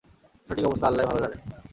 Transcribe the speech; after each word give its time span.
সঠিক 0.49 0.65
অবস্থা 0.65 0.85
আল্লাহই 0.87 1.07
ভাল 1.09 1.17
জানেন। 1.23 1.39